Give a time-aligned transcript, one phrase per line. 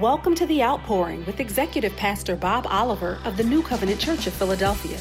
[0.00, 4.34] Welcome to The Outpouring with Executive Pastor Bob Oliver of the New Covenant Church of
[4.34, 4.98] Philadelphia.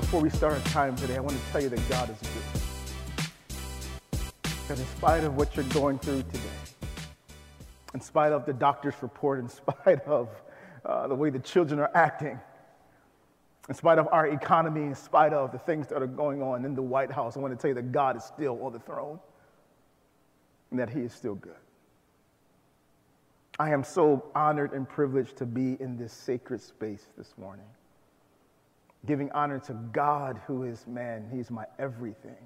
[0.00, 2.30] Before we start our time today, I want to tell you that God is good.
[4.68, 6.40] That in spite of what you're going through today,
[7.92, 10.30] in spite of the doctor's report, in spite of
[10.86, 12.40] uh, the way the children are acting,
[13.68, 16.74] in spite of our economy, in spite of the things that are going on in
[16.74, 19.20] the White House, I want to tell you that God is still on the throne
[20.70, 21.56] and that He is still good.
[23.60, 27.66] I am so honored and privileged to be in this sacred space this morning,
[29.04, 32.38] giving honor to God, who is man, He's my everything.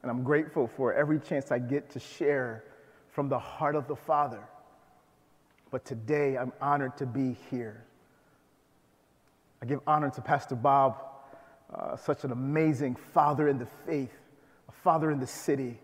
[0.00, 2.64] And I'm grateful for every chance I get to share
[3.10, 4.42] from the heart of the Father.
[5.70, 7.84] But today, I'm honored to be here.
[9.60, 11.02] I give honor to Pastor Bob,
[11.70, 14.16] uh, such an amazing father in the faith,
[14.70, 15.80] a father in the city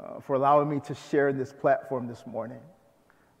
[0.00, 2.60] uh, for allowing me to share this platform this morning.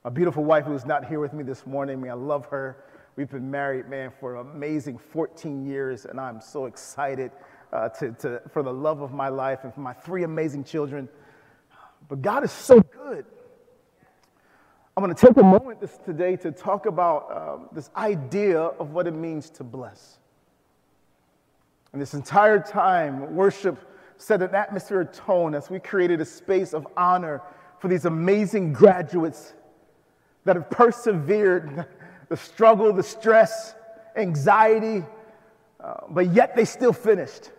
[0.04, 2.84] My beautiful wife, who is not here with me this morning, I love her.
[3.16, 7.30] We've been married, man, for an amazing 14 years, and I'm so excited
[7.72, 11.08] uh, to, to, for the love of my life and for my three amazing children.
[12.08, 13.24] But God is so good.
[14.96, 18.90] I'm going to take a moment this, today to talk about um, this idea of
[18.90, 20.18] what it means to bless.
[21.92, 23.78] And this entire time, worship
[24.20, 27.40] set an atmosphere of tone as we created a space of honor
[27.78, 29.54] for these amazing graduates
[30.44, 31.86] that have persevered
[32.28, 33.74] the struggle, the stress,
[34.16, 35.02] anxiety,
[35.82, 37.50] uh, but yet they still finished.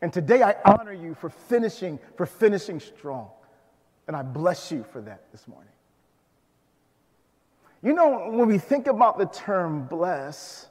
[0.00, 3.30] And today I honor you for finishing, for finishing strong.
[4.06, 5.72] And I bless you for that this morning.
[7.82, 10.68] You know, when we think about the term bless,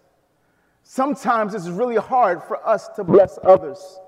[0.83, 3.99] sometimes it's really hard for us to bless others.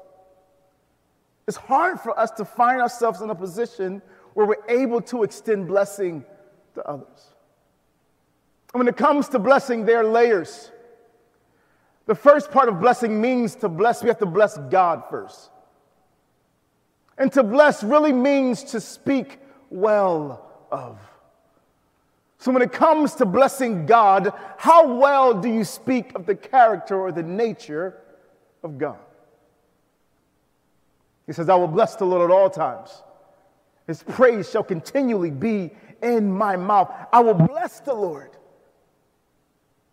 [1.48, 4.02] It's hard for us to find ourselves in a position
[4.34, 6.26] where we're able to extend blessing
[6.76, 7.34] to others.
[8.74, 10.72] And when it comes to blessing, there are layers.
[12.06, 15.50] The first part of blessing means to bless, we have to bless God first.
[17.18, 21.00] And to bless really means to speak well of.
[22.40, 26.96] So, when it comes to blessing God, how well do you speak of the character
[26.96, 27.98] or the nature
[28.64, 29.00] of God?
[31.28, 33.04] He says, I will bless the Lord at all times.
[33.86, 35.72] His praise shall continually be
[36.02, 36.92] in my mouth.
[37.12, 38.32] I will bless the Lord.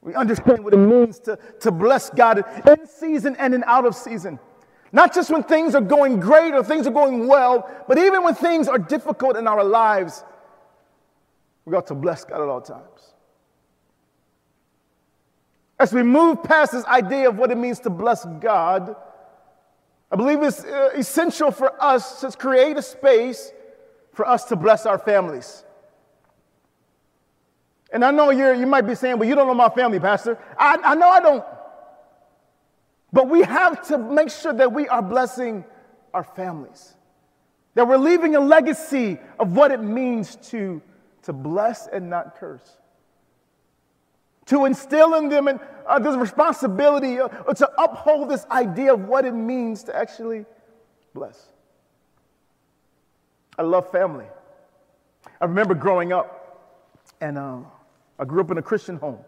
[0.00, 3.94] We understand what it means to, to bless God in season and in out of
[3.94, 4.38] season.
[4.92, 8.34] Not just when things are going great or things are going well, but even when
[8.34, 10.22] things are difficult in our lives,
[11.64, 13.14] we got to bless God at all times.
[15.80, 18.94] As we move past this idea of what it means to bless God,
[20.14, 23.50] I believe it's uh, essential for us to create a space
[24.12, 25.64] for us to bless our families.
[27.92, 30.38] And I know you're, you might be saying, well, you don't know my family, Pastor.
[30.56, 31.44] I, I know I don't.
[33.12, 35.64] But we have to make sure that we are blessing
[36.12, 36.94] our families,
[37.74, 40.80] that we're leaving a legacy of what it means to,
[41.22, 42.76] to bless and not curse
[44.46, 49.32] to instill in them uh, this responsibility uh, to uphold this idea of what it
[49.32, 50.44] means to actually
[51.14, 51.48] bless.
[53.58, 54.26] I love family.
[55.40, 56.72] I remember growing up,
[57.20, 57.58] and uh,
[58.18, 59.18] I grew up in a Christian home.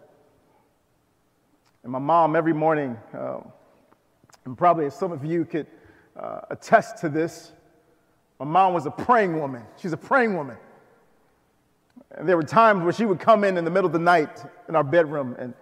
[1.82, 3.52] And my mom, every morning, um,
[4.44, 5.66] and probably some of you could
[6.18, 7.52] uh, attest to this,
[8.38, 9.62] my mom was a praying woman.
[9.76, 10.56] She's a praying woman.
[12.12, 14.44] And there were times where she would come in in the middle of the night
[14.68, 15.54] in our bedroom and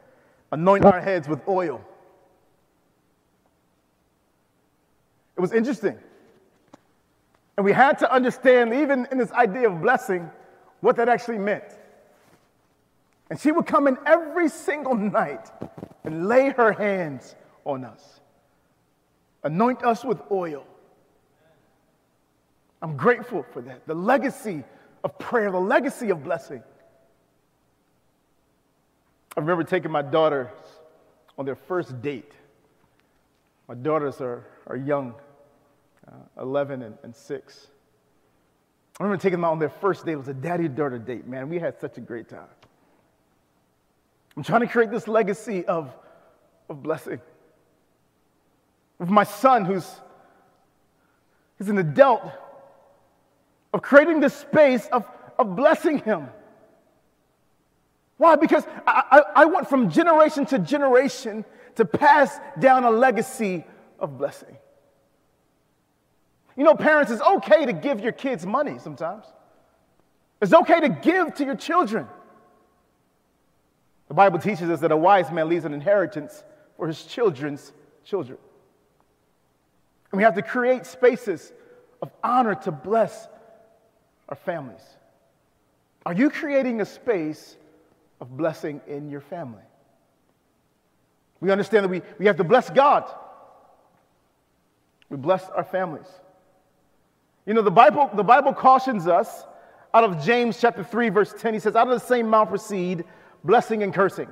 [0.53, 1.84] anoint our heads with oil.
[5.37, 5.99] It was interesting.
[7.56, 10.31] And we had to understand, even in this idea of blessing,
[10.81, 11.65] what that actually meant.
[13.31, 15.50] And she would come in every single night
[16.05, 17.34] and lay her hands
[17.65, 18.21] on us,
[19.43, 20.66] anoint us with oil.
[22.82, 23.87] I'm grateful for that.
[23.87, 24.62] The legacy
[25.04, 26.62] of prayer, the legacy of blessing.
[29.37, 30.49] I remember taking my daughters
[31.37, 32.32] on their first date.
[33.69, 35.14] My daughters are, are young,
[36.08, 37.67] uh, 11 and, and 6.
[38.99, 40.12] I remember taking them out on their first date.
[40.12, 41.49] It was a daddy daughter date, man.
[41.49, 42.49] We had such a great time.
[44.37, 45.94] I'm trying to create this legacy of,
[46.69, 47.20] of blessing.
[48.99, 49.88] With my son, who's
[51.58, 52.23] he's an adult,
[53.75, 55.05] of creating this space of,
[55.37, 56.29] of blessing him.
[58.17, 58.37] Why?
[58.37, 61.44] Because I, I, I want from generation to generation
[61.75, 63.65] to pass down a legacy
[63.99, 64.56] of blessing.
[66.56, 69.25] You know, parents, it's okay to give your kids money sometimes.
[70.41, 72.06] It's okay to give to your children.
[74.06, 76.44] The Bible teaches us that a wise man leaves an inheritance
[76.76, 77.73] for his children's
[78.05, 78.38] children.
[80.12, 81.53] And we have to create spaces
[82.00, 83.26] of honor to bless
[84.29, 84.82] our families.
[86.06, 87.56] Are you creating a space
[88.21, 89.62] of blessing in your family?
[91.41, 93.11] We understand that we, we have to bless God.
[95.11, 96.06] We bless our families.
[97.47, 99.44] You know, the Bible, the Bible cautions us
[99.93, 101.55] out of James chapter 3, verse 10.
[101.55, 103.05] He says, Out of the same mouth proceed
[103.44, 104.29] blessing and cursing.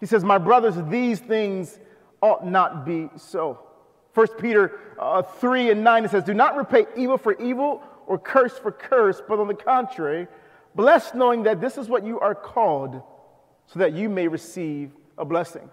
[0.00, 1.78] He says, My brothers, these things
[2.22, 3.60] ought not be so.
[4.14, 8.18] 1 Peter uh, 3 and 9, it says, Do not repay evil for evil or
[8.18, 10.26] curse for curse, but on the contrary,
[10.74, 13.02] blessed knowing that this is what you are called,
[13.66, 15.70] so that you may receive a blessing.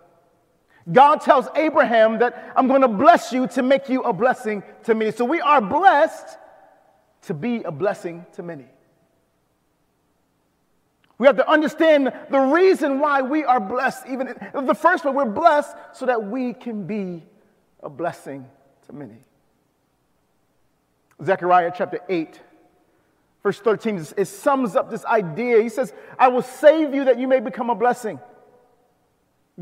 [0.92, 4.94] God tells Abraham that I'm going to bless you to make you a blessing to
[4.94, 5.12] many.
[5.12, 6.38] So we are blessed
[7.24, 8.66] to be a blessing to many.
[11.18, 14.06] We have to understand the reason why we are blessed.
[14.10, 17.24] Even the first one, we're blessed so that we can be
[17.82, 18.46] a blessing
[18.88, 19.18] to many.
[21.24, 22.40] Zechariah chapter 8,
[23.42, 25.62] verse 13, it sums up this idea.
[25.62, 28.20] He says, I will save you that you may become a blessing.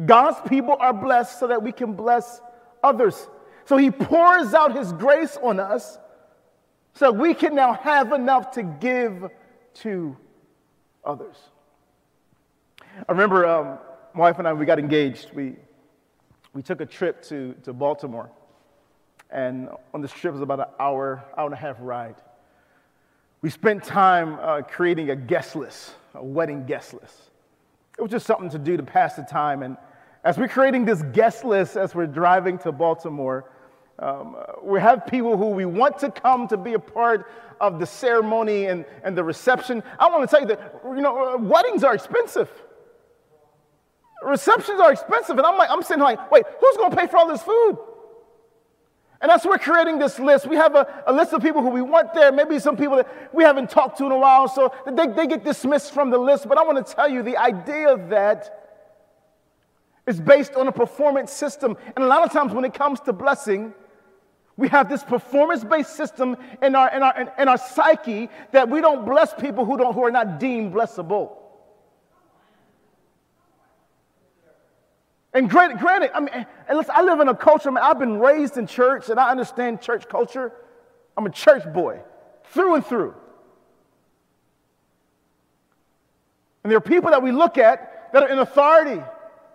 [0.06, 2.42] God's people are blessed so that we can bless
[2.84, 3.28] others.
[3.66, 5.98] So he pours out his grace on us
[6.94, 9.30] so we can now have enough to give
[9.76, 10.18] to
[11.06, 11.36] others.
[13.08, 13.80] I remember um,
[14.14, 15.32] my wife and I, we got engaged.
[15.34, 15.56] We,
[16.54, 18.30] we took a trip to, to Baltimore.
[19.34, 22.16] And on this trip it was about an hour, hour and a half ride.
[23.42, 27.16] We spent time uh, creating a guest list, a wedding guest list.
[27.98, 29.64] It was just something to do to pass the time.
[29.64, 29.76] And
[30.24, 33.50] as we're creating this guest list as we're driving to Baltimore,
[34.00, 37.86] um, we have people who we want to come to be a part of the
[37.86, 39.84] ceremony and, and the reception.
[40.00, 42.50] I want to tell you that, you know, uh, weddings are expensive.
[44.24, 45.38] Receptions are expensive.
[45.38, 47.78] And I'm like, I'm sitting like, wait, who's going to pay for all this food?
[49.24, 51.82] And as we're creating this list, we have a, a, list of people who we
[51.82, 55.08] want there, maybe some people that we haven't talked to in a while, so they,
[55.08, 56.50] they get dismissed from the list.
[56.50, 58.82] But I want to tell you the idea that
[60.06, 61.78] is based on a performance system.
[61.96, 63.74] And a lot of times when it comes to blessing,
[64.58, 68.68] we have this performance based system in our, in, our, in, in our psyche that
[68.68, 71.38] we don't bless people who, don't, who are not deemed blessable.
[75.34, 78.20] And granted, granted I mean, listen, I live in a culture, I mean, I've been
[78.20, 80.52] raised in church and I understand church culture.
[81.18, 82.00] I'm a church boy
[82.46, 83.16] through and through.
[86.64, 89.02] And there are people that we look at that are in authority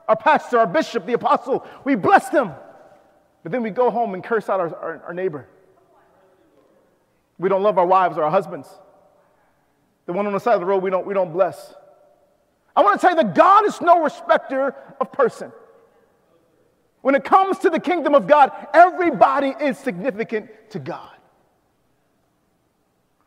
[0.09, 1.67] our pastor, our bishop, the apostle.
[1.85, 2.53] We bless them.
[3.43, 5.47] But then we go home and curse out our, our, our neighbor.
[7.39, 8.69] We don't love our wives or our husbands.
[10.07, 11.75] The one on the side of the road, we don't, we don't bless.
[12.75, 15.53] I want to tell you that God is no respecter of person.
[17.01, 21.11] When it comes to the kingdom of God, everybody is significant to God.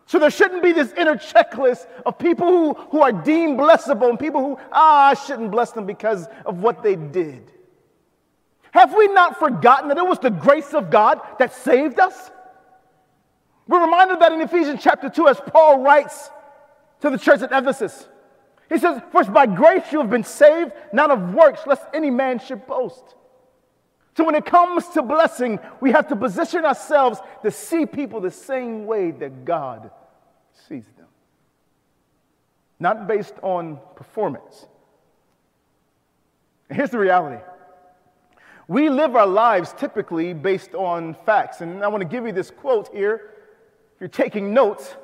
[0.06, 4.20] So there shouldn't be this inner checklist of people who, who are deemed blessable and
[4.20, 7.50] people who, ah, I shouldn't bless them because of what they did.
[8.72, 12.30] Have we not forgotten that it was the grace of God that saved us?
[13.68, 16.30] We're reminded that in Ephesians chapter 2, as Paul writes
[17.00, 18.08] to the church at Ephesus.
[18.70, 22.40] He says, For by grace you have been saved, not of works, lest any man
[22.40, 23.16] should boast.
[24.18, 28.32] So when it comes to blessing, we have to position ourselves to see people the
[28.32, 29.90] same way that God
[30.68, 31.08] sees them.
[32.80, 34.66] Not based on performance.
[36.70, 37.42] Here's the reality.
[38.68, 41.62] We live our lives typically based on facts.
[41.62, 43.32] And I want to give you this quote here.
[43.96, 44.96] If you're taking notes,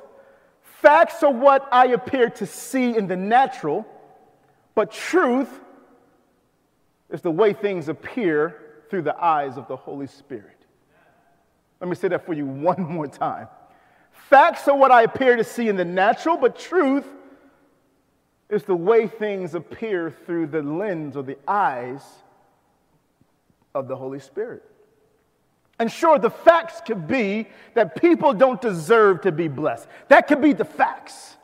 [0.62, 3.86] facts are what I appear to see in the natural,
[4.74, 5.60] but truth
[7.10, 10.56] is the way things appear through the eyes of the Holy Spirit.
[11.80, 13.48] Let me say that for you one more time.
[14.10, 17.06] Facts are what I appear to see in the natural, but truth
[18.50, 22.02] is the way things appear through the lens or the eyes
[23.74, 24.64] of the Holy Spirit.
[25.78, 29.86] And sure, the facts could be that people don't deserve to be blessed.
[30.08, 31.36] That could be the facts.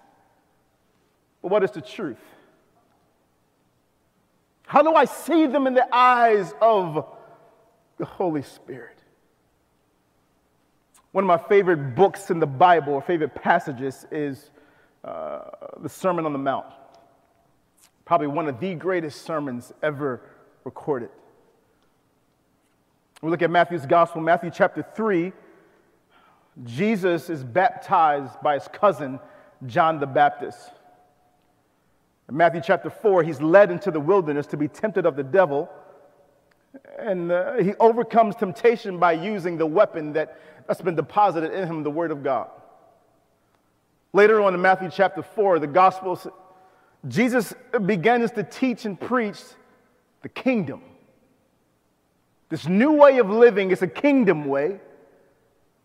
[1.40, 2.18] But what is the truth?
[4.66, 7.06] How do I see them in the eyes of
[7.98, 8.98] the Holy Spirit.
[11.12, 14.50] One of my favorite books in the Bible, or favorite passages, is
[15.04, 15.42] uh,
[15.80, 16.66] the Sermon on the Mount.
[18.04, 20.20] Probably one of the greatest sermons ever
[20.64, 21.10] recorded.
[23.22, 25.32] We look at Matthew's Gospel, Matthew chapter 3.
[26.64, 29.18] Jesus is baptized by his cousin,
[29.66, 30.70] John the Baptist.
[32.28, 35.70] In Matthew chapter 4, he's led into the wilderness to be tempted of the devil.
[36.98, 41.82] And uh, he overcomes temptation by using the weapon that, that's been deposited in him,
[41.82, 42.48] the Word of God.
[44.12, 46.26] Later on in Matthew chapter 4, the Gospels,
[47.08, 47.52] Jesus
[47.84, 49.40] begins to teach and preach
[50.22, 50.82] the kingdom.
[52.48, 54.80] This new way of living is a kingdom way.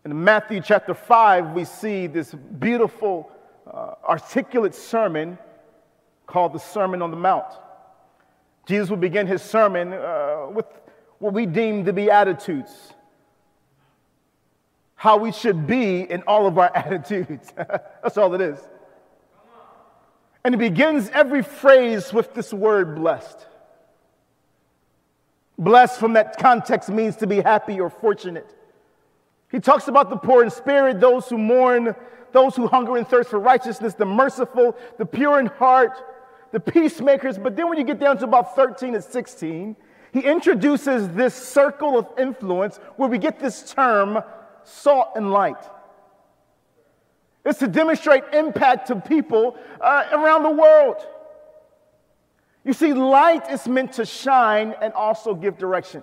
[0.04, 3.30] In Matthew chapter 5, we see this beautiful,
[3.66, 5.36] uh, articulate sermon
[6.26, 7.52] called the Sermon on the Mount.
[8.70, 10.64] Jesus will begin his sermon uh, with
[11.18, 12.70] what we deem to be attitudes,
[14.94, 17.52] how we should be in all of our attitudes.
[17.56, 18.60] That's all it is.
[20.44, 23.44] And he begins every phrase with this word blessed.
[25.58, 28.54] Blessed from that context means to be happy or fortunate.
[29.50, 31.96] He talks about the poor in spirit, those who mourn,
[32.30, 36.00] those who hunger and thirst for righteousness, the merciful, the pure in heart,
[36.52, 37.38] the peacemakers.
[37.38, 39.76] But then when you get down to about 13 and 16,
[40.12, 44.22] he introduces this circle of influence where we get this term
[44.64, 45.62] salt and light.
[47.44, 50.96] It's to demonstrate impact to people uh, around the world.
[52.64, 56.02] You see, light is meant to shine and also give direction.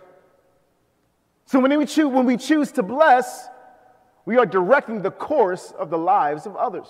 [1.45, 3.47] So when we, choose, when we choose to bless,
[4.25, 6.87] we are directing the course of the lives of others.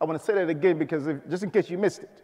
[0.00, 2.22] I want to say that again because if, just in case you missed it.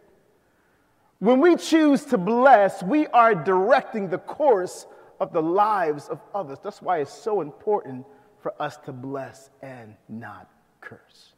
[1.19, 4.85] When we choose to bless, we are directing the course
[5.19, 6.59] of the lives of others.
[6.63, 8.05] That's why it's so important
[8.41, 10.49] for us to bless and not
[10.81, 11.33] curse.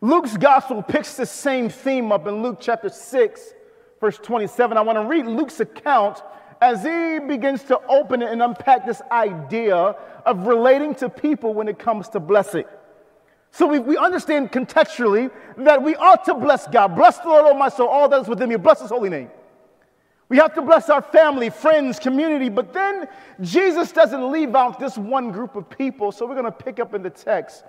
[0.00, 3.54] Luke's gospel picks the same theme up in Luke chapter 6,
[4.00, 4.76] verse 27.
[4.76, 6.22] I want to read Luke's account
[6.60, 9.74] as he begins to open it and unpack this idea
[10.24, 12.64] of relating to people when it comes to blessing.
[13.56, 16.88] So we, we understand contextually that we ought to bless God.
[16.94, 18.56] Bless the Lord, O my soul, all that is within me.
[18.56, 19.30] Bless his holy name.
[20.28, 23.08] We have to bless our family, friends, community, but then
[23.40, 26.12] Jesus doesn't leave out this one group of people.
[26.12, 27.64] So we're going to pick up in the text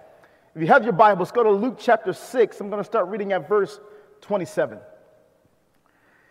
[0.58, 2.60] if you have your Bibles, go to Luke chapter 6.
[2.60, 3.80] I'm going to start reading at verse
[4.22, 4.80] 27.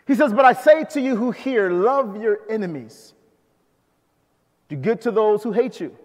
[0.05, 3.15] He says, But I say to you who hear, love your enemies,
[4.69, 5.97] do good to those who hate you,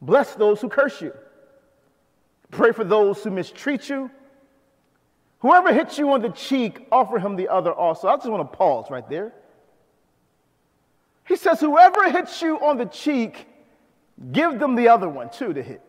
[0.00, 1.12] bless those who curse you,
[2.52, 4.10] pray for those who mistreat you.
[5.40, 8.06] Whoever hits you on the cheek, offer him the other also.
[8.06, 9.32] I just want to pause right there.
[11.26, 13.48] He says, Whoever hits you on the cheek,
[14.30, 15.82] give them the other one too to hit.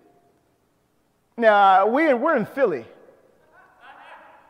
[1.37, 2.85] Now, we, we're in Philly.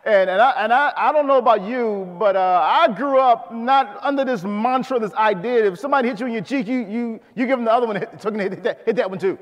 [0.05, 3.53] And, and, I, and I, I don't know about you, but uh, I grew up
[3.53, 7.19] not under this mantra, this idea if somebody hits you in your cheek, you, you,
[7.35, 9.39] you give them the other one, hit, hit, that, hit that one too.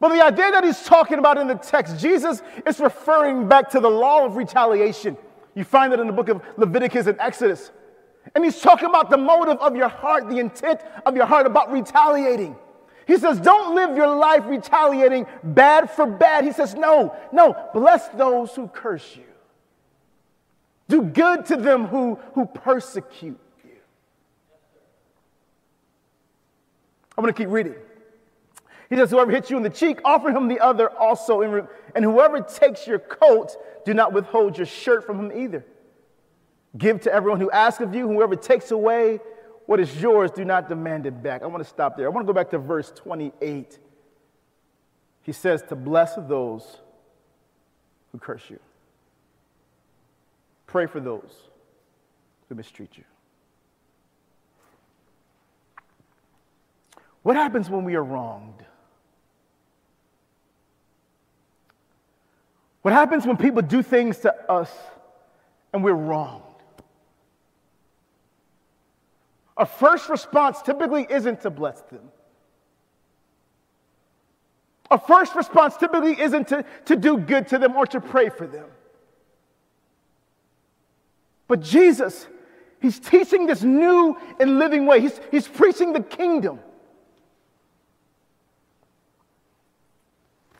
[0.00, 3.80] But the idea that he's talking about in the text, Jesus is referring back to
[3.80, 5.16] the law of retaliation.
[5.54, 7.70] You find that in the book of Leviticus and Exodus.
[8.34, 11.70] And he's talking about the motive of your heart, the intent of your heart about
[11.70, 12.56] retaliating.
[13.06, 16.44] He says, Don't live your life retaliating bad for bad.
[16.44, 19.24] He says, No, no, bless those who curse you.
[20.88, 23.70] Do good to them who, who persecute you.
[27.18, 27.74] I'm going to keep reading.
[28.90, 31.40] He says, Whoever hits you in the cheek, offer him the other also.
[31.94, 33.56] And whoever takes your coat,
[33.86, 35.64] do not withhold your shirt from him either.
[36.76, 38.06] Give to everyone who asks of you.
[38.08, 39.20] Whoever takes away
[39.66, 41.42] what is yours, do not demand it back.
[41.42, 42.06] I want to stop there.
[42.06, 43.78] I want to go back to verse 28.
[45.22, 46.78] He says, To bless those
[48.10, 48.58] who curse you,
[50.66, 51.30] pray for those
[52.48, 53.04] who mistreat you.
[57.22, 58.64] What happens when we are wronged?
[62.82, 64.70] What happens when people do things to us
[65.72, 66.42] and we're wrong?
[69.56, 72.10] Our first response typically isn't to bless them.
[74.90, 78.46] Our first response typically isn't to, to do good to them or to pray for
[78.46, 78.66] them.
[81.46, 82.26] But Jesus,
[82.80, 85.00] He's teaching this new and living way.
[85.00, 86.60] He's, he's preaching the kingdom.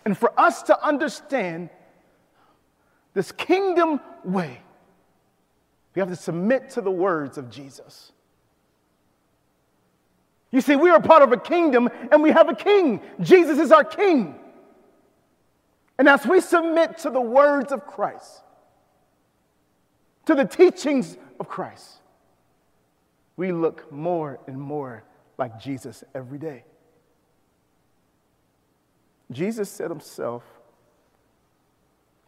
[0.04, 1.70] And for us to understand
[3.14, 4.60] this kingdom way,
[5.94, 8.12] we have to submit to the words of Jesus.
[10.52, 13.00] You see, we are part of a kingdom and we have a king.
[13.20, 14.34] Jesus is our king.
[15.98, 18.42] And as we submit to the words of Christ,
[20.26, 21.98] to the teachings of Christ,
[23.36, 25.04] we look more and more
[25.38, 26.64] like Jesus every day.
[29.30, 30.42] Jesus said himself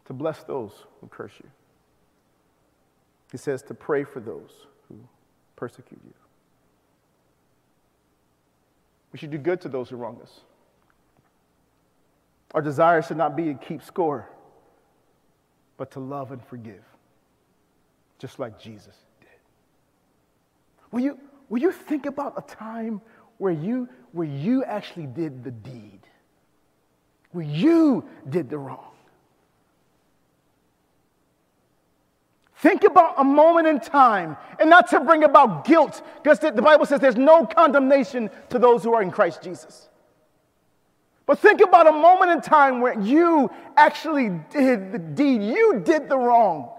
[0.05, 1.49] to bless those who curse you.
[3.31, 4.51] He says to pray for those
[4.87, 4.95] who
[5.55, 6.13] persecute you.
[9.11, 10.41] We should do good to those who wrong us.
[12.53, 14.29] Our desire should not be to keep score,
[15.77, 16.83] but to love and forgive,
[18.19, 19.29] just like Jesus did.
[20.91, 21.17] Will you,
[21.49, 23.01] will you think about a time
[23.39, 25.99] where you, where you actually did the deed,
[27.31, 28.92] where you did the wrong?
[32.63, 36.85] Think about a moment in time and not to bring about guilt, because the Bible
[36.85, 39.89] says there's no condemnation to those who are in Christ Jesus.
[41.25, 46.07] But think about a moment in time where you actually did the deed, you did
[46.07, 46.71] the wrong.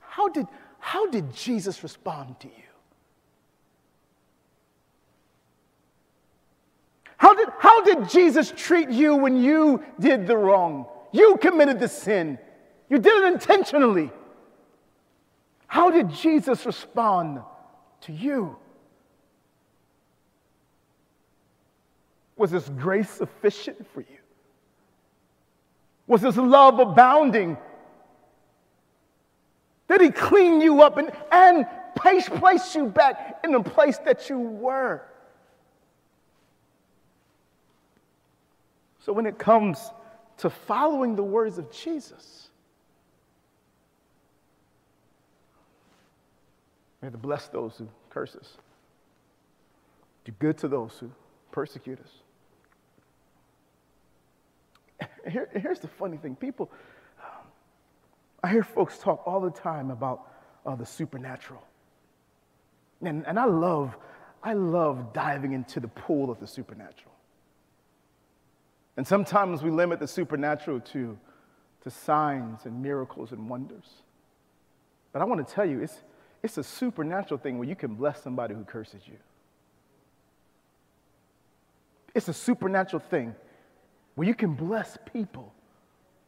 [0.00, 0.46] How did,
[0.78, 2.70] how did Jesus respond to you?
[7.16, 10.84] How did, how did Jesus treat you when you did the wrong?
[11.10, 12.38] You committed the sin.
[12.90, 14.10] You did it intentionally.
[15.68, 17.40] How did Jesus respond
[18.02, 18.56] to you?
[22.36, 24.18] Was His grace sufficient for you?
[26.08, 27.56] Was His love abounding?
[29.88, 34.28] Did He clean you up and, and place, place you back in the place that
[34.28, 35.02] you were?
[38.98, 39.78] So when it comes
[40.38, 42.49] to following the words of Jesus,
[47.00, 48.56] We have to bless those who curse us,
[50.24, 51.10] do good to those who
[51.50, 52.10] persecute us.
[55.28, 56.70] Here, here's the funny thing people,
[58.42, 60.26] I hear folks talk all the time about
[60.64, 61.62] uh, the supernatural.
[63.02, 63.96] And, and I love,
[64.42, 67.12] I love diving into the pool of the supernatural.
[68.96, 71.18] And sometimes we limit the supernatural to,
[71.82, 73.88] to signs and miracles and wonders.
[75.12, 76.02] But I want to tell you, it's,
[76.42, 79.16] it's a supernatural thing where you can bless somebody who curses you.
[82.14, 83.34] It's a supernatural thing
[84.14, 85.52] where you can bless people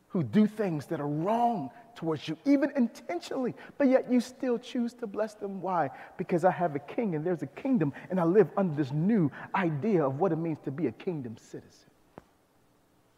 [0.09, 4.93] who do things that are wrong towards you, even intentionally, but yet you still choose
[4.95, 5.61] to bless them.
[5.63, 5.91] Why?
[6.19, 9.31] Because I have a king and there's a kingdom, and I live under this new
[9.55, 11.89] idea of what it means to be a kingdom citizen.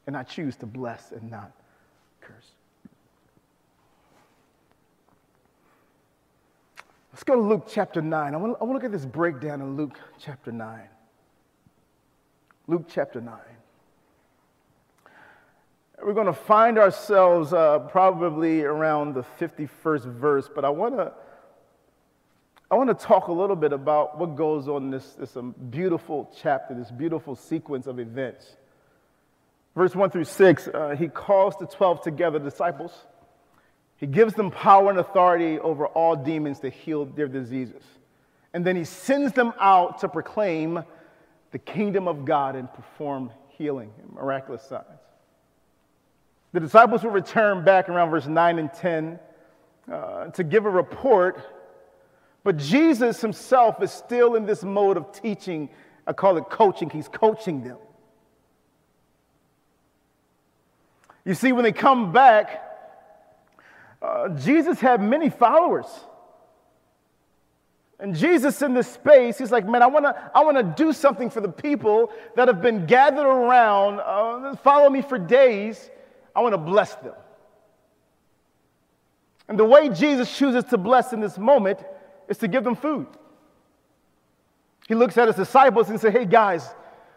[0.06, 1.50] And I choose to bless and not
[2.20, 2.52] curse.
[7.14, 8.34] Let's go to Luke chapter 9.
[8.34, 10.80] I want, to, I want to look at this breakdown in Luke chapter 9.
[12.66, 13.38] Luke chapter 9.
[16.02, 21.12] We're going to find ourselves uh, probably around the 51st verse, but I want to
[22.68, 25.54] I want to talk a little bit about what goes on in this, this um,
[25.70, 28.56] beautiful chapter, this beautiful sequence of events.
[29.76, 32.90] Verse 1 through 6, uh, he calls the 12 together disciples.
[34.04, 37.82] He gives them power and authority over all demons to heal their diseases.
[38.52, 40.84] And then he sends them out to proclaim
[41.52, 44.84] the kingdom of God and perform healing and miraculous signs.
[46.52, 49.18] The disciples will return back around verse 9 and 10
[49.90, 51.40] uh, to give a report,
[52.42, 55.70] but Jesus himself is still in this mode of teaching.
[56.06, 56.90] I call it coaching.
[56.90, 57.78] He's coaching them.
[61.24, 62.73] You see, when they come back,
[64.04, 65.86] uh, Jesus had many followers.
[67.98, 71.30] And Jesus in this space, he's like, man, I want to I wanna do something
[71.30, 75.90] for the people that have been gathered around, uh, follow me for days.
[76.36, 77.14] I want to bless them.
[79.48, 81.78] And the way Jesus chooses to bless in this moment
[82.28, 83.06] is to give them food.
[84.88, 86.68] He looks at his disciples and says, hey, guys,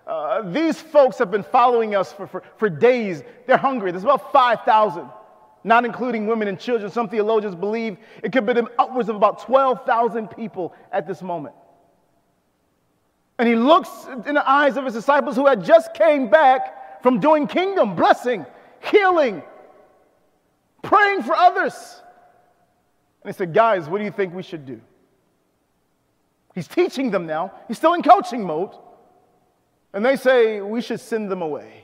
[0.06, 3.24] uh, these folks have been following us for, for, for days.
[3.46, 3.92] They're hungry.
[3.92, 5.10] There's about 5,000
[5.64, 6.92] not including women and children.
[6.92, 11.56] Some theologians believe it could be upwards of about 12,000 people at this moment.
[13.40, 13.90] And he looks
[14.26, 18.46] in the eyes of his disciples who had just came back from doing kingdom, blessing,
[18.80, 19.44] healing,
[20.82, 22.02] praying for others.
[23.24, 24.82] And he said, Guys, what do you think we should do?
[26.56, 27.54] He's teaching them now.
[27.68, 28.72] He's still in coaching mode.
[29.94, 31.84] And they say, We should send them away.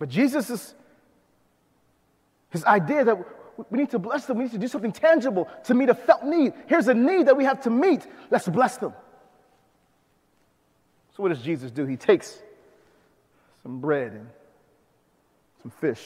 [0.00, 0.74] But Jesus is
[2.48, 3.18] his idea that
[3.70, 6.24] we need to bless them, we need to do something tangible to meet a felt
[6.24, 6.54] need.
[6.66, 8.04] Here's a need that we have to meet.
[8.30, 8.94] Let's bless them.
[11.14, 11.84] So, what does Jesus do?
[11.84, 12.36] He takes
[13.62, 14.26] some bread and
[15.62, 16.00] some fish.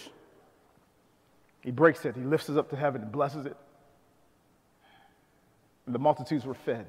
[1.63, 3.57] He breaks it, he lifts it up to heaven and blesses it.
[5.87, 6.87] And the multitudes were fed.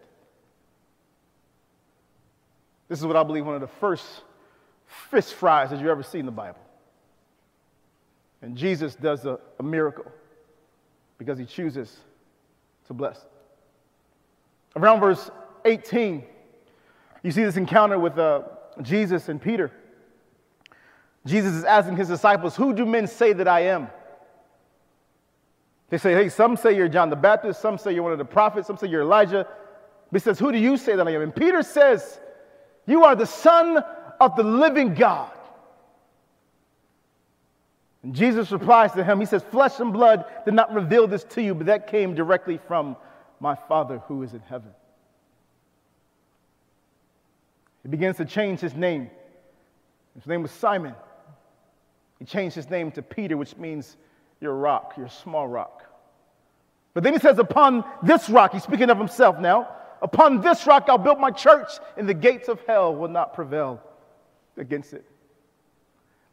[2.89, 4.05] This is what I believe one of the first
[5.11, 6.59] fish fries that you ever see in the Bible.
[8.45, 10.05] And Jesus does a, a miracle
[11.17, 11.97] because he chooses
[12.86, 13.25] to bless.
[14.75, 15.31] Around verse
[15.65, 16.23] 18,
[17.23, 18.43] you see this encounter with uh,
[18.84, 19.71] Jesus and Peter.
[21.25, 23.88] Jesus is asking his disciples, Who do men say that I am?
[25.89, 28.25] They say, Hey, some say you're John the Baptist, some say you're one of the
[28.25, 29.47] prophets, some say you're Elijah.
[30.12, 31.23] But he says, Who do you say that I am?
[31.23, 32.19] And Peter says,
[32.86, 33.84] You are the Son
[34.19, 35.35] of the living God.
[38.05, 41.41] And Jesus replies to him, He says, Flesh and blood did not reveal this to
[41.41, 42.95] you, but that came directly from
[43.39, 44.69] my Father who is in heaven.
[47.81, 49.09] He begins to change his name.
[50.13, 50.93] His name was Simon.
[52.19, 53.97] He changed his name to Peter, which means
[54.39, 55.83] you're rock, you're small rock.
[56.93, 59.67] But then he says, Upon this rock, he's speaking of himself now,
[60.03, 63.81] upon this rock I'll build my church, and the gates of hell will not prevail
[64.57, 65.09] against it.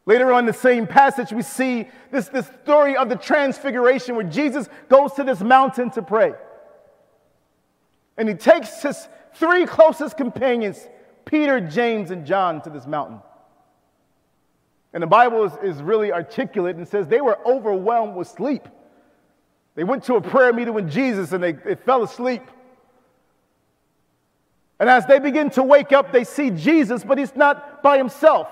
[0.05, 4.25] Later on in the same passage, we see this, this story of the transfiguration where
[4.25, 6.33] Jesus goes to this mountain to pray.
[8.17, 10.87] And he takes his three closest companions,
[11.25, 13.21] Peter, James, and John, to this mountain.
[14.93, 18.69] And the Bible is, is really articulate and says they were overwhelmed with sleep.
[19.75, 22.43] They went to a prayer meeting with Jesus and they, they fell asleep.
[24.79, 28.49] And as they begin to wake up, they see Jesus, but he's not by himself.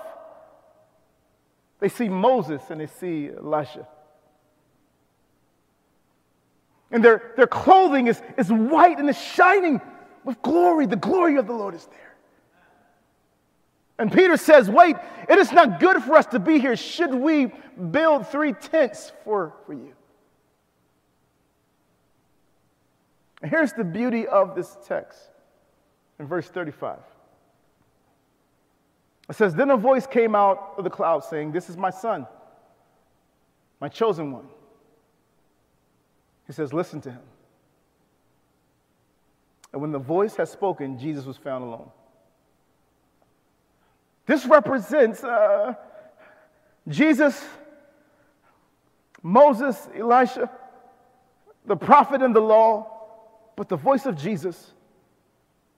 [1.81, 3.88] They see Moses and they see Elisha.
[6.90, 9.81] And their, their clothing is, is white and is shining
[10.25, 10.87] with glory.
[10.87, 12.14] The glory of the Lord is there.
[13.99, 14.97] And Peter says, Wait,
[15.29, 16.77] it is not good for us to be here.
[16.77, 17.53] Should we
[17.90, 19.93] build three tents for, for you?
[23.43, 25.19] And here's the beauty of this text
[26.19, 26.99] in verse 35.
[29.31, 32.27] It says, Then a voice came out of the cloud saying, This is my son,
[33.81, 34.49] my chosen one.
[36.49, 37.23] He says, Listen to him.
[39.73, 41.90] And when the voice had spoken, Jesus was found alone.
[44.27, 45.75] This represents uh,
[46.88, 47.45] Jesus,
[49.23, 50.51] Moses, Elisha,
[51.66, 52.90] the prophet and the law,
[53.55, 54.73] but the voice of Jesus.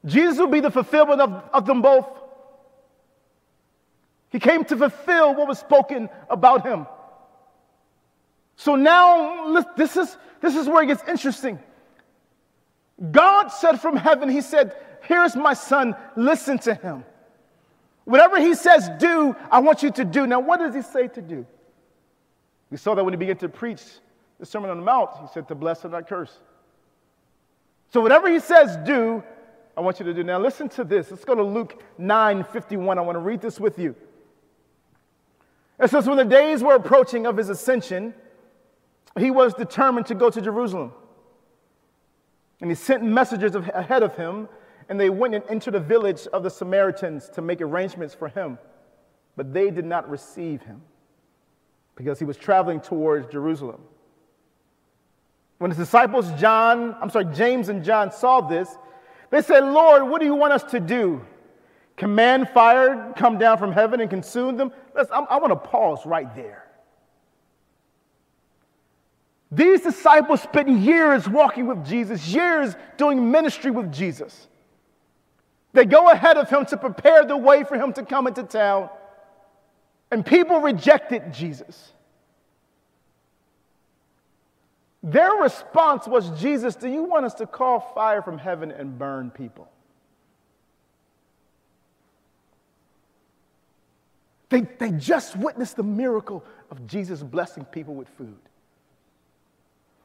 [0.06, 2.21] Jesus will be the fulfillment of, of them both.
[4.32, 6.86] He came to fulfill what was spoken about him.
[8.56, 11.58] So now, this is, this is where it gets interesting.
[13.10, 17.04] God said from heaven, He said, Here's my son, listen to him.
[18.04, 20.26] Whatever he says, do, I want you to do.
[20.26, 21.46] Now, what does he say to do?
[22.70, 23.82] We saw that when he began to preach
[24.40, 26.36] the Sermon on the Mount, he said to bless and not curse.
[27.92, 29.22] So, whatever he says, do,
[29.76, 30.24] I want you to do.
[30.24, 31.10] Now, listen to this.
[31.10, 32.98] Let's go to Luke 9 51.
[32.98, 33.94] I want to read this with you.
[35.82, 38.14] It says, When the days were approaching of his ascension,
[39.18, 40.92] he was determined to go to Jerusalem.
[42.60, 44.48] And he sent messengers ahead of him
[44.88, 48.58] and they went into the village of the Samaritans to make arrangements for him.
[49.36, 50.82] But they did not receive him
[51.96, 53.80] because he was traveling towards Jerusalem.
[55.58, 58.76] When his disciples, John, I'm sorry, James and John saw this,
[59.30, 61.24] they said, Lord, what do you want us to do?
[61.96, 64.72] Command fire come down from heaven and consume them?
[64.94, 66.66] Listen, I want to pause right there.
[69.50, 74.48] These disciples spent years walking with Jesus, years doing ministry with Jesus.
[75.74, 78.88] They go ahead of him to prepare the way for him to come into town.
[80.10, 81.92] And people rejected Jesus.
[85.02, 89.30] Their response was Jesus, do you want us to call fire from heaven and burn
[89.30, 89.71] people?
[94.52, 98.36] They, they just witnessed the miracle of Jesus blessing people with food.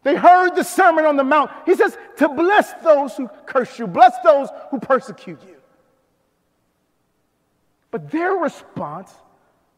[0.04, 1.52] They heard the Sermon on the Mount.
[1.66, 5.58] He says, to bless those who curse you, bless those who persecute you.
[7.92, 9.14] But their response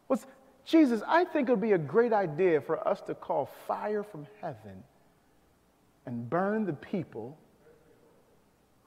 [0.06, 0.24] was
[0.64, 4.28] Jesus, I think it would be a great idea for us to call fire from
[4.40, 4.84] heaven
[6.06, 7.36] and burn the people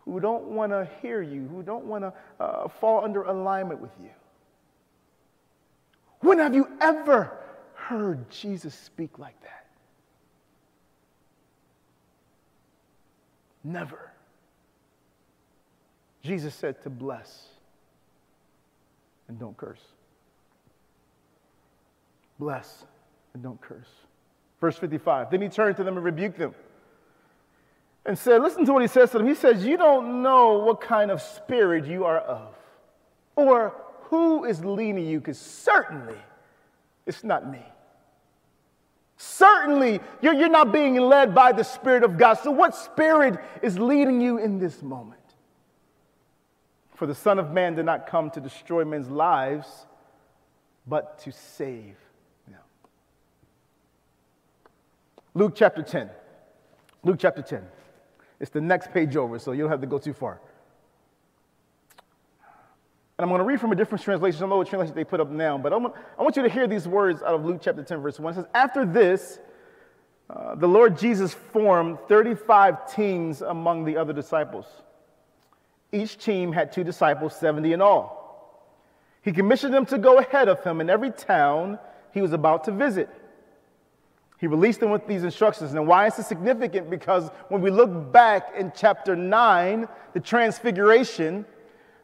[0.06, 3.92] who don't want to hear you, who don't want to uh, fall under alignment with
[4.02, 4.12] you.
[6.24, 7.38] When have you ever
[7.76, 9.66] heard Jesus speak like that?
[13.62, 14.10] Never.
[16.24, 17.48] Jesus said to bless
[19.28, 19.82] and don't curse.
[22.40, 22.86] Bless
[23.34, 23.90] and don't curse.
[24.62, 25.30] Verse 55.
[25.30, 26.56] Then he turned to them and rebuked them
[28.06, 29.28] and said, Listen to what he says to them.
[29.28, 32.56] He says, You don't know what kind of spirit you are of.
[33.36, 33.83] Or
[34.14, 35.20] who is leading you?
[35.20, 36.20] Because certainly
[37.08, 37.64] it's not me.
[39.18, 42.36] Certainly you're, you're not being led by the Spirit of God.
[42.36, 45.20] So, what spirit is leading you in this moment?
[46.94, 49.88] For the Son of Man did not come to destroy men's lives,
[50.86, 51.96] but to save
[52.48, 52.60] them.
[55.34, 56.08] Luke chapter 10.
[57.04, 57.64] Luke chapter 10.
[58.40, 60.40] It's the next page over, so you don't have to go too far.
[63.18, 64.38] And I'm going to read from a different translation.
[64.38, 66.44] I don't know what translation they put up now, but I want, I want you
[66.44, 68.34] to hear these words out of Luke chapter 10, verse 1.
[68.34, 69.40] It says, After this,
[70.30, 74.66] uh, the Lord Jesus formed 35 teams among the other disciples.
[75.92, 78.24] Each team had two disciples, 70 in all.
[79.22, 81.78] He commissioned them to go ahead of him in every town
[82.14, 83.10] he was about to visit.
[84.40, 85.74] He released them with these instructions.
[85.74, 86.90] And why is this significant?
[86.90, 91.46] Because when we look back in chapter 9, the transfiguration,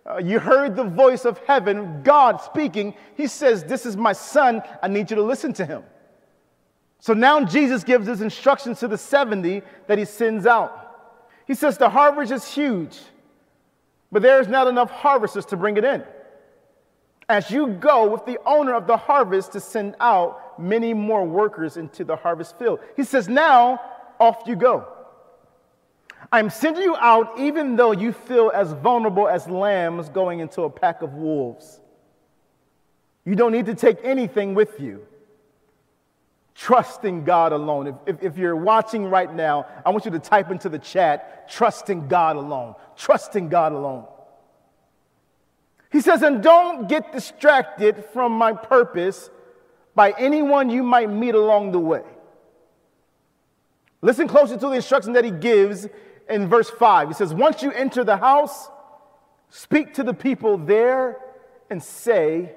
[0.06, 2.96] uh, you heard the voice of heaven, God speaking.
[3.16, 4.62] He says, This is my son.
[4.82, 5.84] I need you to listen to him.
[7.00, 10.86] So now Jesus gives his instructions to the 70 that he sends out.
[11.48, 12.98] He says, The harvest is huge,
[14.12, 16.04] but there is not enough harvesters to bring it in.
[17.28, 21.78] As you go with the owner of the harvest to send out many more workers
[21.78, 22.80] into the harvest field.
[22.96, 23.80] He says, Now
[24.20, 24.88] off you go.
[26.32, 30.70] I'm sending you out even though you feel as vulnerable as lambs going into a
[30.70, 31.82] pack of wolves.
[33.26, 35.06] You don't need to take anything with you.
[36.56, 37.88] Trusting God alone.
[37.88, 41.50] If, if, if, you're watching right now, I want you to type into the chat,
[41.50, 42.76] trusting God alone.
[42.98, 44.06] Trusting God alone.
[45.92, 49.30] He says, and don't get distracted from my purpose
[49.96, 52.04] by anyone you might meet along the way.
[54.02, 55.88] Listen closely to the instruction that he gives
[56.30, 57.10] in verse 5.
[57.10, 58.70] He says, Once you enter the house,
[59.50, 61.18] speak to the people there
[61.70, 62.52] and say,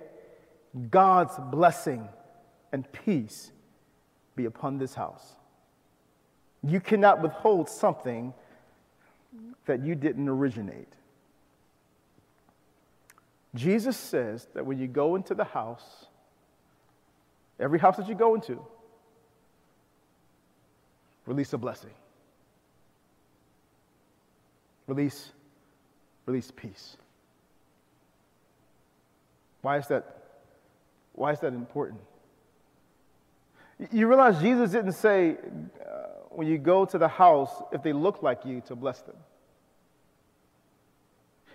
[0.90, 2.08] God's blessing
[2.72, 3.52] and peace
[4.36, 5.34] be upon this house.
[6.66, 8.32] You cannot withhold something
[9.66, 10.92] that you didn't originate.
[13.54, 16.06] Jesus says that when you go into the house,
[17.60, 18.64] every house that you go into,
[21.26, 21.90] release a blessing.
[24.86, 25.30] Release,
[26.26, 26.96] release peace.
[29.62, 30.22] Why is that?
[31.14, 32.00] Why is that important?
[33.90, 35.92] You realize Jesus didn't say, uh,
[36.30, 39.16] when you go to the house, if they look like you, to bless them.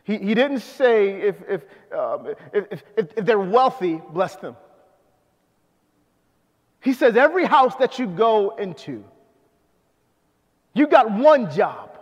[0.04, 1.62] He, he didn't say, if, if,
[1.94, 4.56] um, if, if, if they're wealthy, bless them.
[6.82, 9.04] He says, every house that you go into,
[10.74, 11.97] you got one job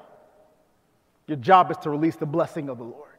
[1.27, 3.15] your job is to release the blessing of the Lord.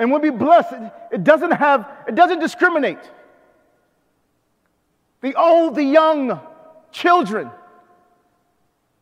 [0.00, 0.72] And when we bless.
[1.12, 2.98] It doesn't have, it doesn't discriminate.
[5.20, 6.40] The old, the young,
[6.90, 7.50] children,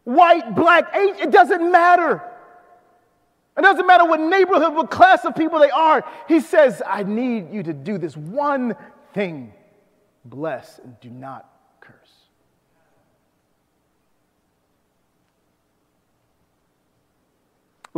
[0.03, 2.21] white, black, age, it doesn't matter.
[3.57, 6.05] It doesn't matter what neighborhood, what class of people they are.
[6.27, 8.75] He says, I need you to do this one
[9.15, 9.53] thing
[10.25, 11.58] bless and do not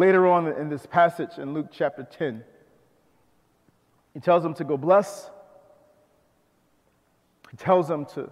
[0.01, 2.43] Later on in this passage in Luke chapter 10,
[4.15, 5.29] he tells them to go bless.
[7.51, 8.31] He tells them to,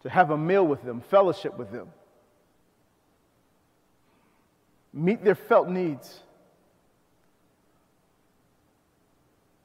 [0.00, 1.88] to have a meal with them, fellowship with them,
[4.94, 6.20] meet their felt needs.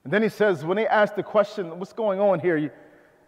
[0.04, 2.58] And then he says, when they ask the question, what's going on here?
[2.58, 2.70] You,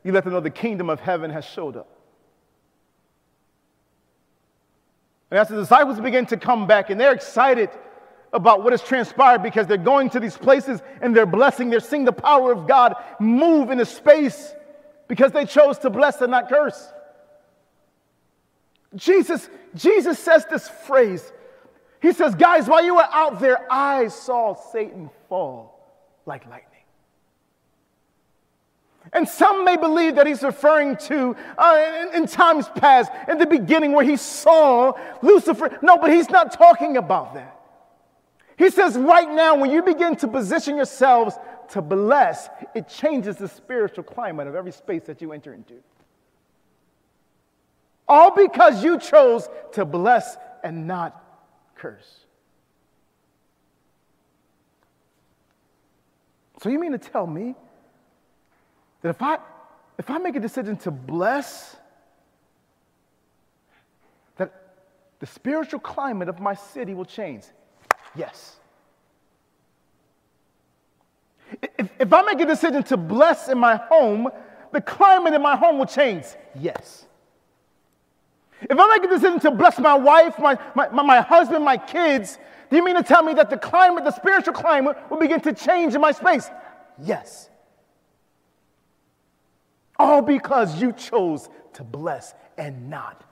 [0.03, 1.96] you let them know the kingdom of heaven has showed up.
[5.29, 7.69] And as the disciples begin to come back and they're excited
[8.33, 12.05] about what has transpired because they're going to these places and they're blessing, they're seeing
[12.05, 14.53] the power of God move in a space
[15.07, 16.91] because they chose to bless and not curse.
[18.95, 21.31] Jesus, Jesus says this phrase.
[22.01, 25.79] He says, Guys, while you were out there, I saw Satan fall
[26.25, 26.76] like lightning.
[29.13, 33.45] And some may believe that he's referring to uh, in, in, times past, in the
[33.45, 35.77] beginning where he saw Lucifer.
[35.81, 37.57] No, but he's not talking about that.
[38.57, 41.35] He says, right now, when you begin to position yourselves
[41.69, 45.75] to bless, it changes the spiritual climate of every space that you enter into.
[48.07, 51.23] All because you chose to bless and not
[51.75, 52.25] curse.
[56.61, 57.53] So, you mean to tell me
[59.07, 59.37] that if I,
[59.97, 61.77] if I make a decision to bless,
[64.35, 64.51] that
[65.19, 67.43] the spiritual climate of my city will change.
[68.15, 68.57] Yes.
[71.77, 74.29] If, if I make a decision to bless in my home,
[74.73, 76.25] the climate in my home will change.
[76.53, 77.05] Yes.
[78.61, 82.37] If I make a decision to bless my wife, my, my, my, husband, my kids,
[82.69, 85.53] do you mean to tell me that the climate, the spiritual climate, will begin to
[85.53, 86.49] change in my space?
[87.01, 87.49] Yes.
[89.99, 93.23] All because you chose to bless and not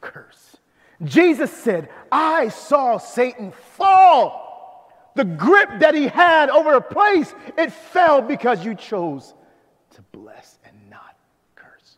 [0.00, 0.56] curse.
[1.04, 4.48] Jesus said, I saw Satan fall.
[5.14, 9.34] The grip that he had over a place, it fell because you chose
[9.94, 11.16] to bless and not
[11.56, 11.96] curse.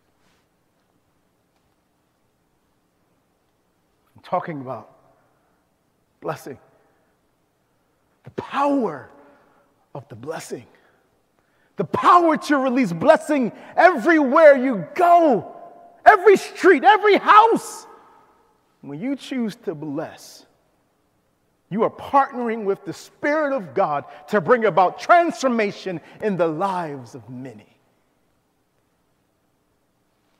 [4.16, 4.90] I'm talking about
[6.20, 6.58] blessing,
[8.24, 9.10] the power
[9.94, 10.66] of the blessing,
[11.82, 15.52] the power to release blessing everywhere you go,
[16.06, 17.88] every street, every house.
[18.82, 20.46] When you choose to bless,
[21.70, 27.16] you are partnering with the Spirit of God to bring about transformation in the lives
[27.16, 27.76] of many.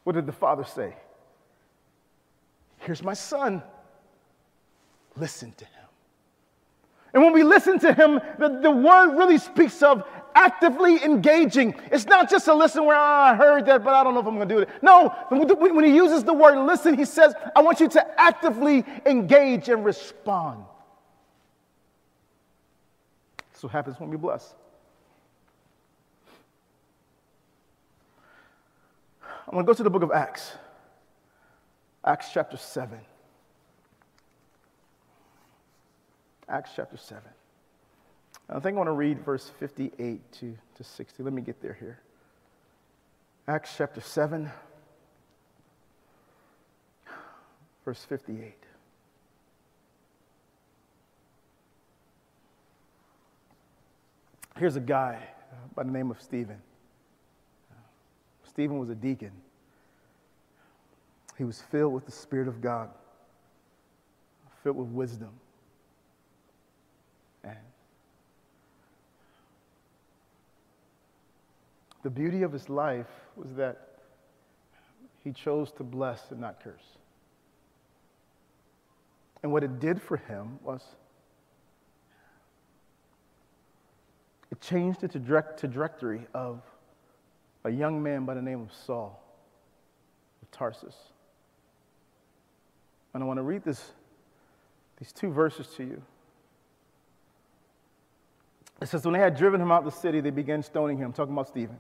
[0.05, 0.95] What did the Father say?
[2.79, 3.65] Here's my son.
[5.17, 5.83] Listen to him.
[7.15, 11.75] And when we listen to him, the, the word really speaks of actively engaging.
[11.91, 14.27] It's not just a listen where oh, I heard that, but I don't know if
[14.27, 14.69] I'm going to do it.
[14.83, 19.69] No, when he uses the word listen, he says, I want you to actively engage
[19.69, 20.65] and respond.
[23.51, 24.55] That's what happens when we bless.
[29.47, 30.53] I'm going to go to the book of Acts,
[32.05, 32.99] Acts chapter 7.
[36.49, 37.23] Acts chapter 7.
[38.55, 41.23] I think I want to read verse 58 to, to 60.
[41.23, 42.01] Let me get there here.
[43.49, 44.51] Acts chapter 7,
[47.87, 48.53] verse 58.
[54.59, 55.19] Here's a guy
[55.51, 56.59] uh, by the name of Stephen.
[58.45, 59.33] Stephen was a deacon.
[61.39, 62.91] He was filled with the Spirit of God,
[64.63, 65.31] filled with wisdom.
[67.43, 67.57] And
[72.03, 73.89] the beauty of his life was that
[75.23, 76.99] he chose to bless and not curse.
[79.43, 80.83] And what it did for him was
[84.51, 86.63] it changed the trajectory of
[87.65, 89.21] a young man by the name of Saul
[90.43, 90.95] of Tarsus.
[93.15, 93.93] And I want to read this,
[94.99, 96.03] these two verses to you.
[98.81, 101.13] It says, When they had driven him out of the city, they began stoning him,
[101.13, 101.79] talking about Stephen.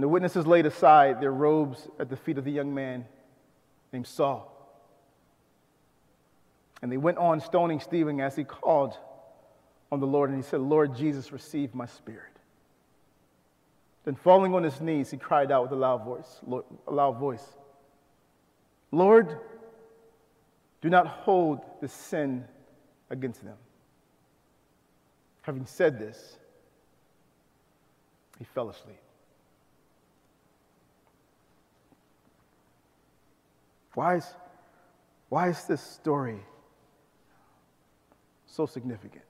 [0.00, 3.04] And the witnesses laid aside their robes at the feet of the young man
[3.92, 4.50] named Saul.
[6.80, 8.96] And they went on stoning Stephen as he called
[9.92, 12.32] on the Lord, and he said, Lord Jesus, receive my spirit.
[14.06, 17.18] Then, falling on his knees, he cried out with a loud voice, Lord, a loud
[17.18, 17.44] voice,
[18.90, 19.38] Lord,
[20.80, 22.46] do not hold the sin
[23.10, 23.58] against them.
[25.42, 26.38] Having said this,
[28.38, 28.96] he fell asleep.
[33.94, 34.26] Why is,
[35.28, 36.40] why is this story
[38.46, 39.24] so significant?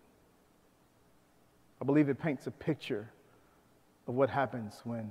[1.80, 3.08] I believe it paints a picture
[4.06, 5.10] of what happens when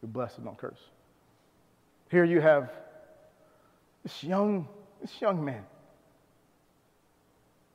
[0.00, 0.90] you're blessed and don't curse.
[2.10, 2.70] Here you have
[4.02, 4.68] this young,
[5.00, 5.64] this young man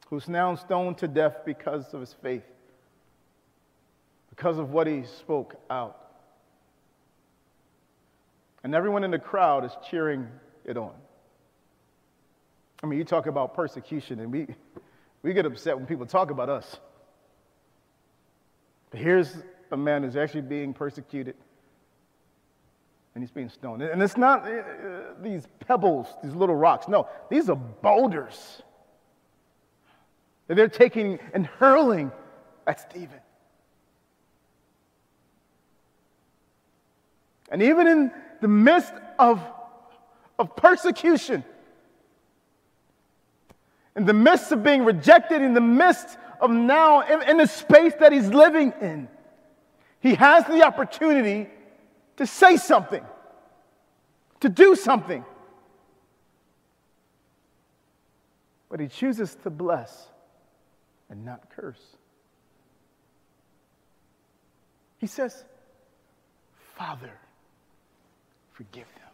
[0.10, 2.46] who's now stoned to death because of his faith,
[4.30, 5.98] because of what he spoke out.
[8.64, 10.28] And everyone in the crowd is cheering
[10.68, 10.94] it on.
[12.84, 14.48] I mean, you talk about persecution, and we,
[15.24, 16.78] we get upset when people talk about us.
[18.92, 19.36] But here's
[19.72, 21.36] a man who's actually being persecuted
[23.18, 23.82] and he's being stoned.
[23.82, 24.62] And it's not uh,
[25.24, 26.88] these pebbles, these little rocks.
[26.88, 28.62] No, these are boulders
[30.46, 32.12] that they're taking and hurling
[32.68, 33.20] at Stephen.
[37.50, 39.42] And even in the midst of,
[40.40, 41.44] of persecution,
[43.96, 47.94] in the midst of being rejected, in the midst of now, in, in the space
[48.00, 49.08] that he's living in,
[50.00, 51.50] he has the opportunity
[52.18, 53.04] to say something,
[54.42, 55.26] to do something.
[58.70, 60.08] But he chooses to bless
[61.10, 61.82] and not curse.
[64.98, 65.44] He says,
[66.76, 67.14] Father,
[68.54, 69.07] forgive them.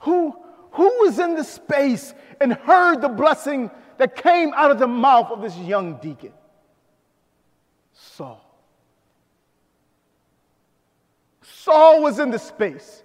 [0.00, 0.36] Who,
[0.72, 5.30] Who was in the space and heard the blessing that came out of the mouth
[5.30, 6.32] of this young deacon?
[7.92, 8.42] Saul.
[11.42, 13.02] Saul was in the space.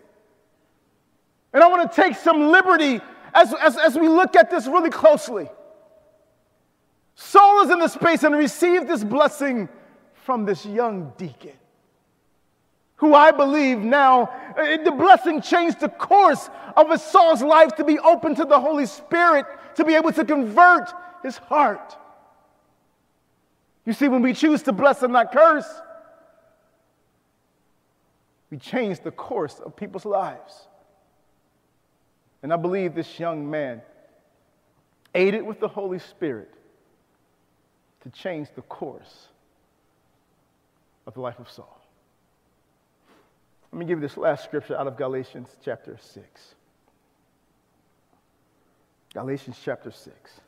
[1.53, 2.99] And I want to take some liberty
[3.33, 5.49] as, as, as we look at this really closely.
[7.15, 9.69] Saul is in the space and received this blessing
[10.13, 11.53] from this young deacon
[13.01, 17.83] who I believe now, uh, the blessing changed the course of his Saul's life to
[17.83, 20.93] be open to the Holy Spirit, to be able to convert
[21.23, 21.97] his heart.
[23.87, 25.67] You see, when we choose to bless and not curse,
[28.51, 30.67] we change the course of people's lives.
[32.43, 33.81] And I believe this young man,
[35.15, 36.53] aided with the Holy Spirit,
[38.01, 39.29] to change the course
[41.07, 41.80] of the life of Saul.
[43.71, 46.55] Let me give you this last scripture out of Galatians chapter 6.
[49.13, 50.41] Galatians chapter 6.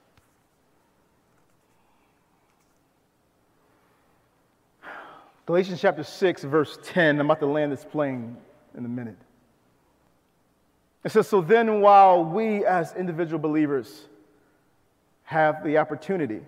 [5.46, 7.20] Galatians chapter 6, verse 10.
[7.20, 8.38] I'm about to land this plane
[8.78, 9.18] in a minute.
[11.04, 14.08] It says, So then, while we as individual believers
[15.24, 16.42] have the opportunity,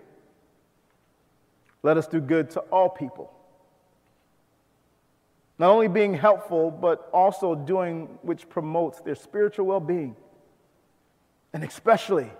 [1.82, 3.30] let us do good to all people
[5.58, 10.16] not only being helpful, but also doing which promotes their spiritual well being.
[11.52, 12.30] And especially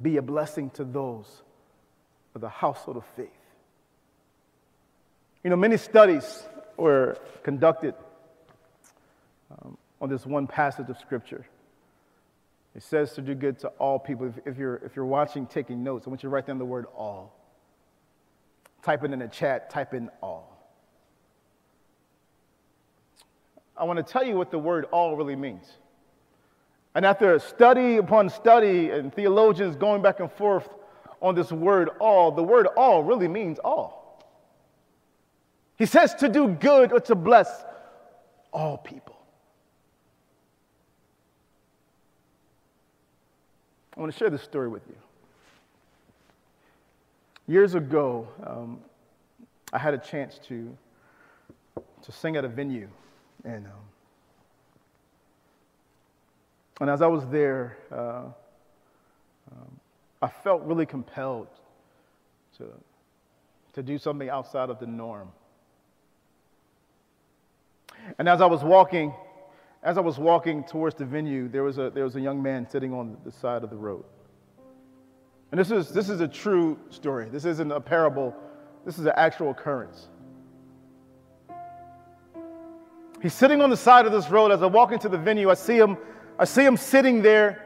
[0.00, 1.42] be a blessing to those
[2.34, 3.28] of the household of faith.
[5.44, 6.42] You know, many studies
[6.76, 7.94] were conducted
[9.50, 11.44] um, on this one passage of Scripture.
[12.74, 14.26] It says to do good to all people.
[14.26, 16.64] If, if, you're, if you're watching, taking notes, I want you to write down the
[16.64, 17.34] word all.
[18.82, 20.57] Type it in the chat, type in all.
[23.78, 25.64] I want to tell you what the word all really means.
[26.94, 30.68] And after study upon study and theologians going back and forth
[31.22, 34.26] on this word all, the word all really means all.
[35.76, 37.64] He says to do good or to bless
[38.52, 39.16] all people.
[43.96, 44.96] I want to share this story with you.
[47.46, 48.80] Years ago, um,
[49.72, 50.76] I had a chance to,
[52.02, 52.88] to sing at a venue
[53.44, 53.72] and, um,
[56.80, 58.24] and as I was there, uh,
[59.52, 59.80] um,
[60.20, 61.48] I felt really compelled
[62.58, 62.64] to,
[63.74, 65.28] to do something outside of the norm.
[68.18, 69.12] And as I was walking,
[69.82, 72.68] as I was walking towards the venue, there was a, there was a young man
[72.68, 74.04] sitting on the side of the road.
[75.50, 77.28] And this is, this is a true story.
[77.28, 78.34] This isn't a parable.
[78.84, 80.08] This is an actual occurrence.
[83.20, 84.52] He's sitting on the side of this road.
[84.52, 85.96] As I walk into the venue, I see him,
[86.38, 87.64] I see him sitting there.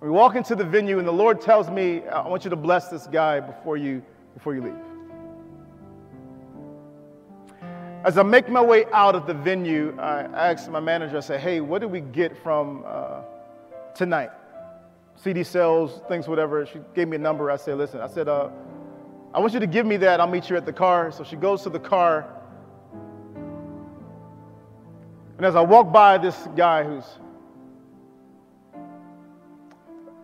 [0.00, 2.88] We walk into the venue, and the Lord tells me, I want you to bless
[2.88, 4.02] this guy before you,
[4.34, 4.74] before you leave.
[8.04, 11.38] As I make my way out of the venue, I ask my manager, I say,
[11.38, 13.22] hey, what did we get from uh,
[13.94, 14.30] tonight?
[15.16, 16.66] CD sales, things, whatever.
[16.66, 17.50] She gave me a number.
[17.50, 18.50] I said, listen, I said, uh,
[19.36, 20.18] I want you to give me that.
[20.18, 21.12] I'll meet you at the car.
[21.12, 22.26] So she goes to the car.
[25.36, 27.04] And as I walk by this guy who's,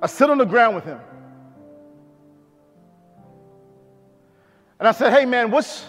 [0.00, 0.98] I sit on the ground with him.
[4.78, 5.84] And I said, hey man, what's,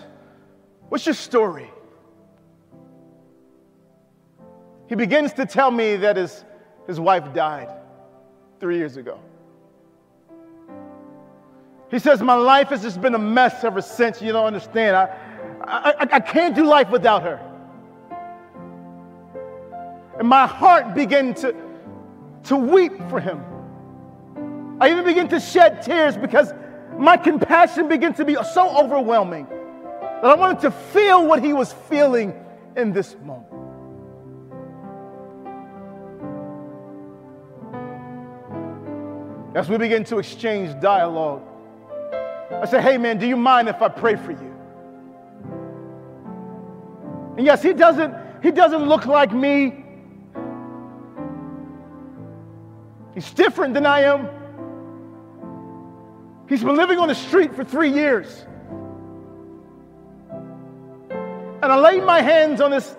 [0.90, 1.72] what's your story?
[4.90, 6.44] He begins to tell me that his,
[6.88, 7.70] his wife died
[8.60, 9.18] three years ago.
[11.94, 14.20] He says, My life has just been a mess ever since.
[14.20, 14.98] You don't understand.
[14.98, 15.16] I,
[15.64, 17.40] I, I can't do life without her.
[20.18, 21.56] And my heart began to,
[22.46, 23.44] to weep for him.
[24.82, 26.52] I even began to shed tears because
[26.98, 29.46] my compassion began to be so overwhelming
[30.02, 32.34] that I wanted to feel what he was feeling
[32.76, 33.46] in this moment.
[39.56, 41.44] As we begin to exchange dialogue,
[42.62, 44.54] I said, hey man, do you mind if I pray for you?
[47.38, 49.84] And yes, he doesn't, he doesn't look like me.
[53.14, 54.30] He's different than I am.
[56.48, 58.46] He's been living on the street for three years.
[61.10, 62.96] And I laid my hands on this,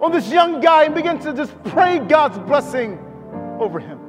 [0.00, 2.98] on this young guy and began to just pray God's blessing
[3.58, 4.05] over him.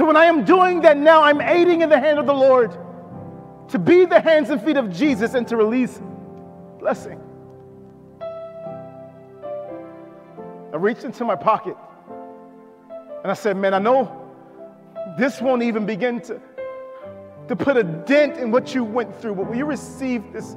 [0.00, 2.74] So when I am doing that now, I'm aiding in the hand of the Lord
[3.68, 6.00] to be the hands and feet of Jesus and to release
[6.78, 7.20] blessing.
[10.72, 11.76] I reached into my pocket
[13.22, 14.26] and I said, Man, I know
[15.18, 16.40] this won't even begin to,
[17.48, 20.56] to put a dent in what you went through, but will you receive this,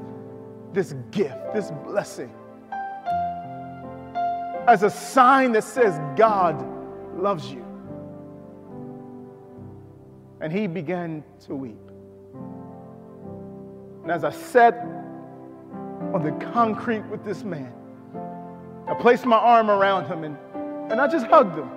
[0.72, 2.34] this gift, this blessing,
[4.70, 6.66] as a sign that says God
[7.18, 7.63] loves you?
[10.44, 11.80] And he began to weep.
[14.02, 14.78] And as I sat
[16.14, 17.72] on the concrete with this man,
[18.86, 20.38] I placed my arm around him and,
[20.92, 21.70] and I just hugged him.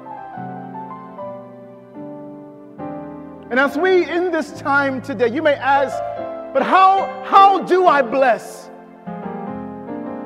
[3.52, 5.96] And as we in this time today, you may ask,
[6.52, 8.68] but how, how do I bless?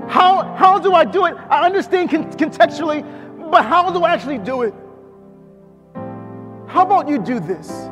[0.09, 1.35] How, how do I do it?
[1.51, 3.03] I understand con- contextually,
[3.51, 4.73] but how do I actually do it?
[6.67, 7.91] How about you do this?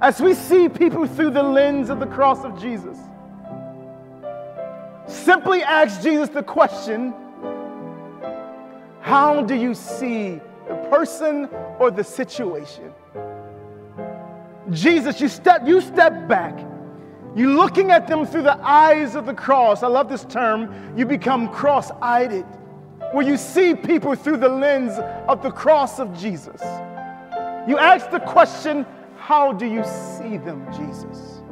[0.00, 2.96] As we see people through the lens of the cross of Jesus,
[5.08, 7.12] simply ask Jesus the question
[9.00, 11.46] How do you see the person
[11.80, 12.92] or the situation?
[14.70, 16.56] Jesus, you step, you step back.
[17.34, 19.82] You're looking at them through the eyes of the cross.
[19.82, 20.96] I love this term.
[20.96, 22.44] You become cross-eyed,
[23.12, 26.60] where you see people through the lens of the cross of Jesus.
[27.68, 28.86] You ask the question,
[29.28, 31.42] how do you see them, Jesus?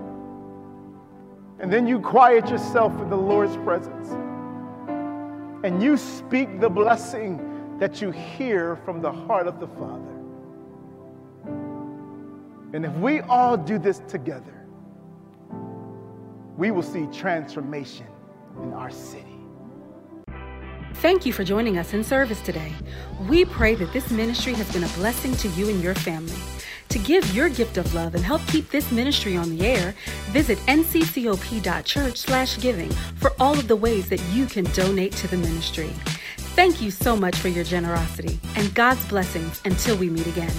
[1.59, 4.09] And then you quiet yourself in the Lord's presence
[5.63, 10.17] and you speak the blessing that you hear from the heart of the Father.
[12.73, 14.67] And if we all do this together,
[16.57, 18.07] we will see transformation
[18.63, 19.37] in our city.
[20.95, 22.73] Thank you for joining us in service today.
[23.29, 26.56] We pray that this ministry has been a blessing to you and your family.
[26.97, 29.95] To give your gift of love and help keep this ministry on the air,
[30.31, 35.91] visit nccop.church/giving for all of the ways that you can donate to the ministry.
[36.57, 40.55] Thank you so much for your generosity and God's blessings until we meet again.